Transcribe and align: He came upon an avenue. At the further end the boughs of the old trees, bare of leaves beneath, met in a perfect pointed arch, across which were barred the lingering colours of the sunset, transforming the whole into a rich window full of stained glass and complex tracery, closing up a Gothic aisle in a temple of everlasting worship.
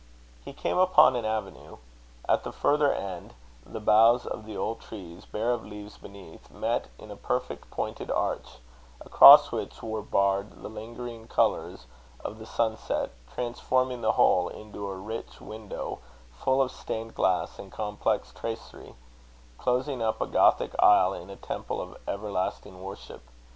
He 0.43 0.51
came 0.51 0.79
upon 0.79 1.15
an 1.15 1.25
avenue. 1.25 1.77
At 2.27 2.43
the 2.43 2.51
further 2.51 2.91
end 2.91 3.35
the 3.63 3.79
boughs 3.79 4.25
of 4.25 4.47
the 4.47 4.57
old 4.57 4.79
trees, 4.79 5.25
bare 5.25 5.51
of 5.51 5.63
leaves 5.63 5.99
beneath, 5.99 6.49
met 6.49 6.87
in 6.97 7.11
a 7.11 7.15
perfect 7.15 7.69
pointed 7.69 8.09
arch, 8.09 8.57
across 8.99 9.51
which 9.51 9.83
were 9.83 10.01
barred 10.01 10.63
the 10.63 10.69
lingering 10.69 11.27
colours 11.27 11.85
of 12.19 12.39
the 12.39 12.47
sunset, 12.47 13.11
transforming 13.35 14.01
the 14.01 14.13
whole 14.13 14.47
into 14.49 14.87
a 14.89 14.95
rich 14.95 15.39
window 15.39 15.99
full 16.33 16.63
of 16.63 16.71
stained 16.71 17.13
glass 17.13 17.59
and 17.59 17.71
complex 17.71 18.33
tracery, 18.33 18.95
closing 19.59 20.01
up 20.01 20.19
a 20.19 20.25
Gothic 20.25 20.73
aisle 20.81 21.13
in 21.13 21.29
a 21.29 21.35
temple 21.35 21.79
of 21.79 21.95
everlasting 22.07 22.81
worship. 22.81 23.21